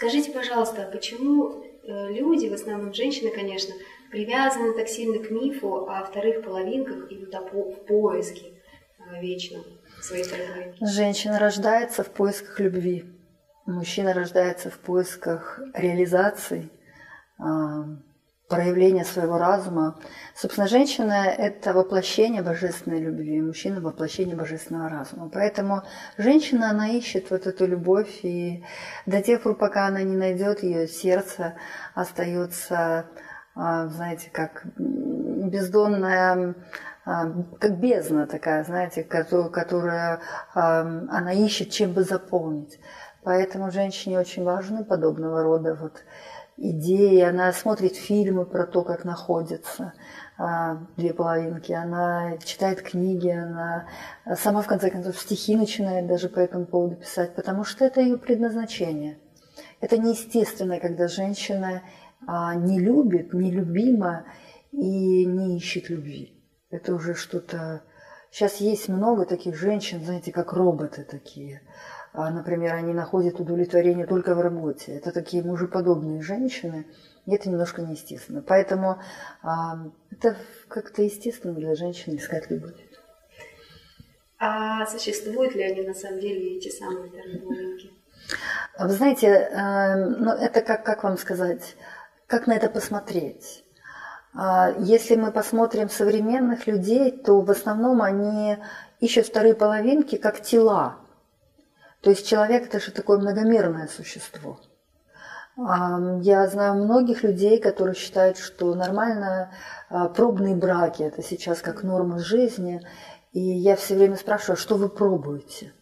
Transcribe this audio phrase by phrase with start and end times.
[0.00, 3.74] Скажите, пожалуйста, а почему э, люди, в основном женщины, конечно,
[4.10, 8.46] привязаны так сильно к мифу о вторых половинках и вот в поиске
[8.98, 9.62] э, вечном
[10.00, 10.86] своей второй половинки?
[10.86, 13.04] Женщина рождается в поисках любви.
[13.66, 16.70] Мужчина рождается в поисках реализации,
[18.50, 19.98] а, проявления своего разума.
[20.34, 25.30] Собственно, женщина– это воплощение божественной любви, мужчина– воплощение божественного разума.
[25.32, 25.82] Поэтому
[26.18, 28.64] женщина, она ищет вот эту любовь, и
[29.06, 31.54] до тех пор, пока она не найдет ее, сердце
[31.94, 33.06] остается,
[33.54, 36.54] а, знаете, как бездонная
[37.04, 37.24] а,
[37.58, 40.20] как бездна такая, знаете, которая
[40.52, 42.78] она ищет, чем бы заполнить.
[43.22, 46.02] Поэтому женщине очень важны подобного рода вот
[46.60, 47.20] идеи.
[47.22, 49.94] Она смотрит фильмы про то, как находятся
[50.38, 51.72] а, две половинки.
[51.72, 53.88] Она читает книги, она
[54.36, 58.18] сама, в конце концов, стихи начинает даже по этому поводу писать, потому что это ее
[58.18, 59.18] предназначение.
[59.80, 61.82] Это неестественно, когда женщина
[62.26, 64.26] а, не любит, нелюбима
[64.70, 66.36] и не ищет любви.
[66.70, 67.82] Это уже что-то...
[68.30, 74.34] Сейчас есть много таких женщин, знаете, как роботы такие– а, например, они находят удовлетворение только
[74.34, 74.92] в работе.
[74.96, 76.86] Это такие мужеподобные женщины,
[77.26, 78.42] и это немножко неестественно.
[78.42, 78.98] Поэтому
[79.42, 79.78] а,
[80.10, 80.36] это
[80.68, 82.74] как-то естественно для женщины искать любовь.
[84.38, 87.92] А существуют ли они на самом деле, эти самые терминологии?
[88.78, 91.76] Вы знаете, э, ну, это как, как вам сказать,
[92.26, 93.64] как на это посмотреть?
[94.34, 98.56] А, если мы посмотрим современных людей, то в основном они
[99.00, 100.96] ищут вторые половинки как тела.
[102.00, 104.58] То есть человек это же такое многомерное существо.
[105.56, 109.52] Я знаю многих людей, которые считают, что нормально
[109.90, 112.80] а, пробные браки– это сейчас как норма жизни.
[113.32, 115.74] И я все время спрашиваю, что вы пробуете?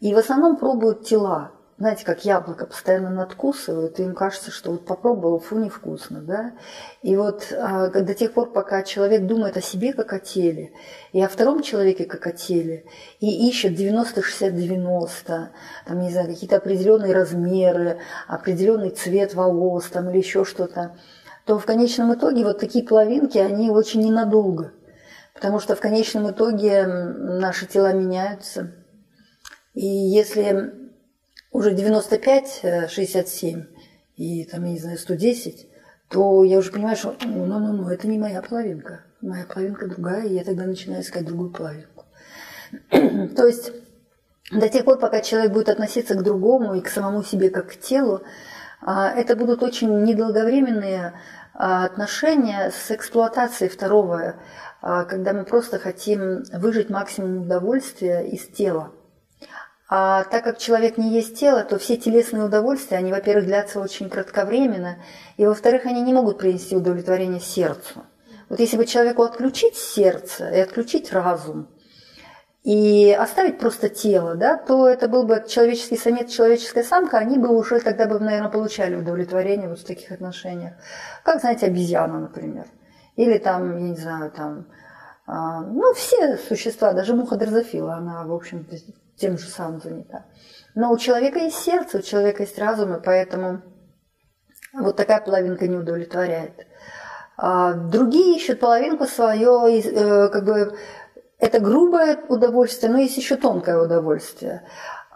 [0.00, 4.86] И в основном пробуют тела знаете, как яблоко постоянно надкусывают, и им кажется, что вот
[4.86, 6.52] попробовал, фу, невкусно, да.
[7.02, 10.72] И вот а, до тех пор, пока человек думает о себе как о теле,
[11.12, 12.86] и о втором человеке как о теле,
[13.20, 15.48] и ищет 90-60-90,
[15.86, 20.96] там, не знаю, какие-то определенные размеры, определенный цвет волос там, или еще что-то,
[21.44, 24.72] то в конечном итоге вот такие половинки, они очень ненадолго.
[25.34, 28.72] Потому что в конечном итоге наши тела меняются.
[29.74, 30.85] И если
[31.50, 33.64] уже 95, 67 э,
[34.16, 35.68] и там, я не знаю, 110,
[36.08, 39.04] то я уже понимаю, что ну, ну, ну, это не моя половинка.
[39.20, 42.04] Моя половинка другая, и я тогда начинаю искать другую половинку.
[42.90, 43.72] то есть
[44.50, 47.76] до тех пор, пока человек будет относиться к другому и к самому себе как к
[47.76, 48.22] телу,
[48.80, 51.14] а, это будут очень недолговременные
[51.54, 54.36] а, отношения с эксплуатацией второго,
[54.82, 58.92] а, когда мы просто хотим выжить максимум удовольствия из тела.
[59.88, 64.10] А так как человек не есть тело, то все телесные удовольствия, они, во-первых, длятся очень
[64.10, 64.98] кратковременно,
[65.36, 68.04] и, во-вторых, они не могут принести удовлетворение сердцу.
[68.48, 71.68] Вот если бы человеку отключить сердце и отключить разум,
[72.64, 77.56] и оставить просто тело, да, то это был бы человеческий самец, человеческая самка, они бы
[77.56, 80.72] уже тогда бы, наверное, получали удовлетворение вот в таких отношениях.
[81.22, 82.66] Как, знаете, обезьяна, например.
[83.14, 84.66] Или там, я не знаю, там,
[85.26, 88.64] а, ну, все существа, даже муха дрозофила, она, в общем
[89.16, 90.26] тем же самым занята.
[90.74, 93.62] Но у человека есть сердце, у человека есть разум, и поэтому
[94.74, 96.66] вот такая половинка не удовлетворяет.
[97.38, 100.76] А другие ищут половинку свое, э, как бы
[101.38, 104.66] это грубое удовольствие, но есть еще тонкое удовольствие.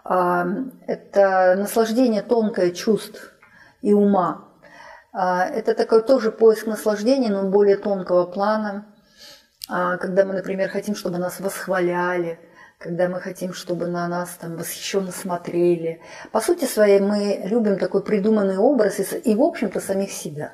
[0.03, 0.45] А,
[0.87, 3.33] это наслаждение тонкое чувств
[3.81, 4.47] и ума.
[5.13, 8.87] А, это такой тоже поиск наслаждения, но более тонкого плана.
[9.67, 12.39] Когда мы, например, хотим, чтобы нас восхваляли–
[12.81, 16.01] когда мы хотим, чтобы на нас там восхищенно смотрели.
[16.31, 20.53] По сути своей мы любим такой придуманный образ и, и в общем-то, самих себя.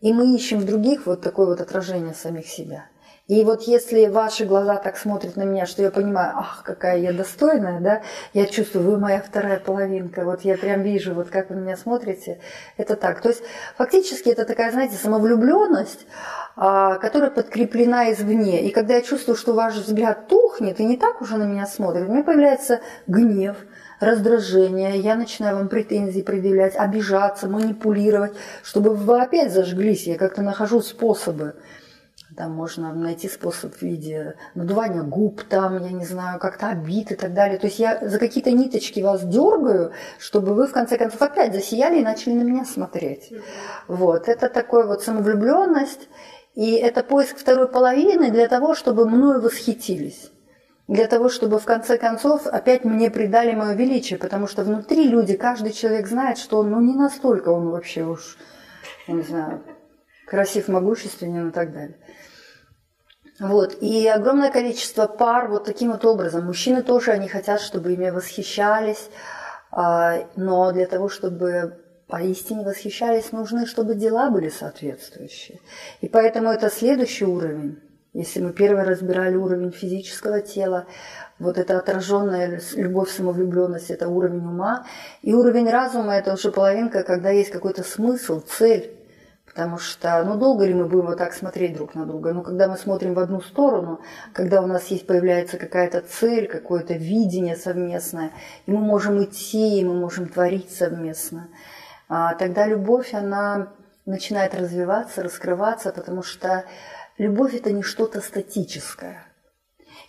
[0.00, 2.86] И мы ищем в других вот такое вот отражение самих себя.
[3.30, 7.12] И вот если ваши глаза так смотрят на меня, что я понимаю, ах, какая я
[7.12, 11.54] достойная, да, я чувствую, вы моя вторая половинка, вот я прям вижу, вот как вы
[11.54, 12.40] меня смотрите,
[12.76, 13.20] это так.
[13.20, 13.42] То есть
[13.78, 16.08] фактически это такая, знаете, самовлюбленность,
[16.56, 18.66] а, которая подкреплена извне.
[18.66, 22.08] И когда я чувствую, что ваш взгляд тухнет и не так уже на меня смотрит,
[22.08, 23.56] у меня появляется гнев,
[24.00, 28.32] раздражение, я начинаю вам претензии предъявлять, обижаться, манипулировать,
[28.64, 30.08] чтобы вы опять зажглись.
[30.08, 31.54] Я как-то нахожу способы
[32.36, 37.16] там можно найти способ в виде надувания губ, там, я не знаю, как-то обид и
[37.16, 37.58] так далее.
[37.58, 42.00] То есть я за какие-то ниточки вас дергаю, чтобы вы в конце концов опять засияли
[42.00, 43.32] и начали на меня смотреть.
[43.88, 46.08] Вот, это такое вот самовлюбленность,
[46.54, 50.30] и это поиск второй половины для того, чтобы мною восхитились.
[50.90, 55.36] для того, чтобы в конце концов опять мне придали мое величие, потому что внутри люди,
[55.36, 58.36] каждый человек знает, что он, ну, не настолько он вообще уж,
[59.06, 59.62] я не знаю,
[60.30, 61.96] красив, могущественен и так далее.
[63.40, 63.76] Вот.
[63.80, 66.46] И огромное количество пар вот таким вот образом.
[66.46, 69.10] Мужчины тоже, они хотят, чтобы ими восхищались,
[69.72, 75.60] а, но для того, чтобы поистине восхищались, нужны, чтобы дела были соответствующие.
[76.00, 77.80] И поэтому это следующий уровень.
[78.12, 80.86] Если мы первый разбирали уровень физического тела,
[81.38, 84.84] вот это отраженная любовь, самовлюбленность– это уровень ума.
[85.22, 88.99] И уровень разума– это уже половинка, когда есть какой-то смысл, цель.
[89.50, 92.32] Потому что, ну, долго ли мы будем вот так смотреть друг на друга?
[92.32, 94.00] Ну, когда мы смотрим в одну сторону,
[94.32, 98.30] когда у нас есть, появляется какая-то цель, какое-то видение совместное,
[98.66, 101.48] и мы можем идти, и мы можем творить совместно,
[102.08, 103.72] а, тогда любовь, она
[104.06, 106.64] начинает развиваться, раскрываться, потому что
[107.18, 109.24] любовь– это не что-то статическое.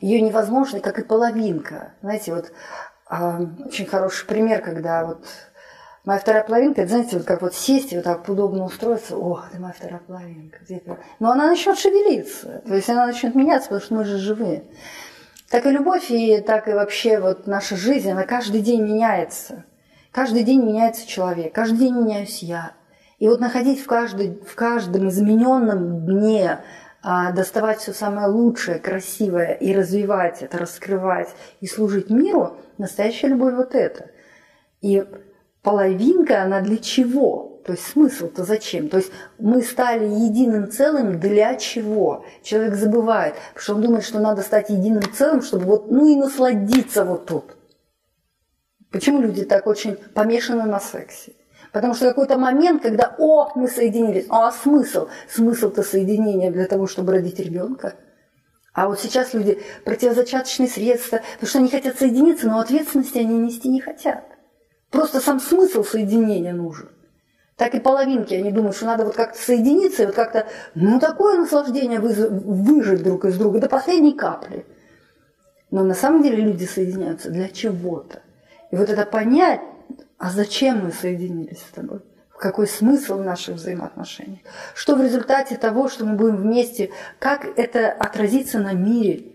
[0.02, 1.94] Ее невозможно, как и половинка.
[2.02, 2.52] Знаете, вот
[3.08, 5.26] а, очень хороший пример, когда вот
[6.04, 9.44] Моя вторая половинка, это, знаете, вот как вот сесть и вот так удобно устроиться, о,
[9.48, 10.58] это моя вторая половинка.
[10.64, 10.82] Где
[11.20, 14.64] Но она начнет шевелиться, то есть она начнет меняться, потому что мы же живые.
[15.52, 19.66] Так и любовь, и так и вообще вот наша жизнь, она каждый день меняется.
[20.12, 22.74] Каждый день меняется человек, каждый день меняюсь я.
[23.20, 26.62] И вот находить в, каждой, в каждом измененном дне,
[27.04, 33.54] а, доставать все самое лучшее, красивое и развивать это, раскрывать и служить миру, настоящая любовь
[33.54, 34.10] вот это.
[34.82, 35.06] И
[35.62, 37.62] половинка, она для чего?
[37.66, 38.90] То есть смысл-то зачем?
[38.90, 42.26] То есть мы стали единым целым для чего?
[42.44, 46.16] Человек забывает, потому что он думает, что надо стать единым целым, чтобы вот, ну и
[46.16, 47.56] насладиться вот тут.
[48.92, 51.34] Почему люди так очень помешаны на сексе?
[51.72, 55.08] Потому что какой-то момент, когда, о, мы соединились, а смысл?
[55.30, 57.96] Смысл-то соединения для того, чтобы родить ребенка.
[58.74, 63.70] А вот сейчас люди противозачаточные средства, потому что они хотят соединиться, но ответственности они нести
[63.70, 64.31] не хотят.
[64.92, 66.90] Просто сам смысл соединения нужен.
[67.56, 71.38] Так и половинки, они думают, что надо вот как-то соединиться и вот как-то, ну, такое
[71.38, 74.66] наслаждение выжить друг из друга до последней капли.
[75.70, 78.22] Но на самом деле люди соединяются для чего-то.
[78.72, 79.62] И вот это понять,
[80.18, 82.02] а зачем мы соединились с тобой?
[82.38, 84.40] Какой смысл в наших взаимоотношениях?
[84.74, 86.90] Что в результате того, что мы будем вместе,
[87.20, 89.34] как это отразится на мире?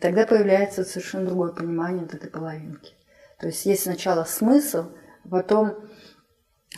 [0.00, 2.94] Тогда появляется совершенно другое понимание вот этой половинки.
[3.40, 4.86] То есть есть сначала смысл,
[5.28, 5.74] потом,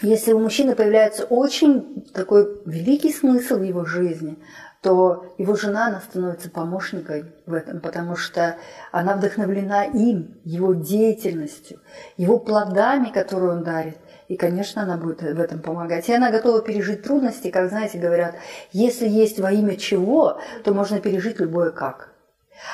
[0.00, 4.38] если у мужчины появляется очень такой великий смысл в его жизни,
[4.80, 8.56] то его жена, она становится помощникой в этом, потому что
[8.90, 11.80] она вдохновлена им, его деятельностью,
[12.16, 13.98] его плодами, которые он дарит.
[14.28, 16.08] И, конечно, она будет в этом помогать.
[16.08, 18.34] И она готова пережить трудности, как, знаете, говорят,
[18.72, 22.12] если есть во имя чего, то можно пережить любое как.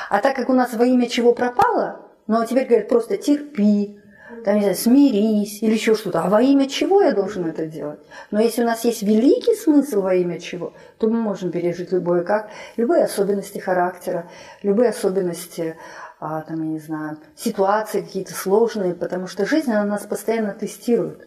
[0.09, 3.99] А так как у нас во имя чего пропало, ну а теперь говорят просто терпи,
[4.45, 6.23] там, не знаю, смирись или еще что-то.
[6.23, 8.01] А во имя чего я должен это делать?
[8.31, 12.23] Но если у нас есть великий смысл во имя чего, то мы можем пережить любое
[12.23, 14.31] как, любые особенности характера,
[14.63, 15.77] любые особенности,
[16.21, 21.27] а, там, я не знаю, ситуации какие-то сложные, потому что жизнь, она нас постоянно тестирует,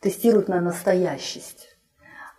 [0.00, 1.75] тестирует на настоящесть.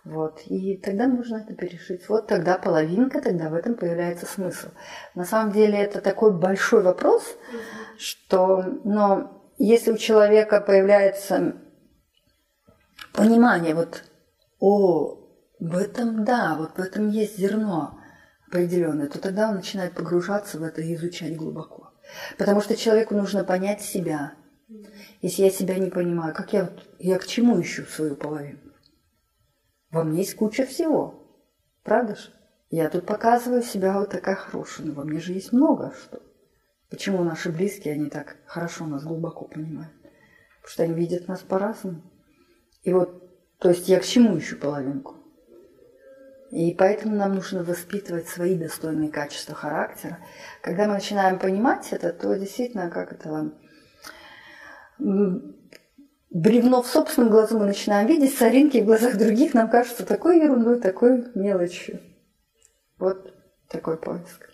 [0.08, 0.40] Вот.
[0.46, 2.08] И тогда нужно это пережить.
[2.08, 4.68] Вот тогда половинка, тогда в этом появляется смысл.
[5.14, 7.36] На самом деле это такой большой вопрос,
[7.98, 11.56] что, но если у человека появляется
[13.12, 14.04] понимание, вот,
[14.60, 15.18] о,
[15.60, 18.00] в этом да, вот в этом есть зерно
[18.46, 21.92] определенное, то тогда он начинает погружаться в это и изучать глубоко.
[22.38, 24.32] Потому что человеку нужно понять себя.
[25.20, 28.67] Если я себя не понимаю, как я, я к чему ищу свою половину?
[29.90, 31.26] Во мне есть куча всего.
[31.82, 32.32] Правда же?
[32.70, 36.20] Я тут показываю себя вот такая хорошая, но во мне же есть много что.
[36.90, 39.92] Почему наши близкие, они так хорошо нас глубоко понимают?
[40.60, 42.02] Потому что они видят нас по-разному.
[42.82, 45.16] И вот, то есть я к чему ищу половинку?
[46.50, 50.18] И поэтому нам нужно воспитывать свои достойные качества характера.
[50.62, 53.52] Когда мы начинаем понимать это, то действительно, как это
[56.30, 60.80] бревно в собственном глазу мы начинаем видеть, соринки в глазах других нам кажутся такой ерундой,
[60.80, 62.00] такой мелочью.
[62.98, 63.32] Вот
[63.68, 64.46] такой поиск.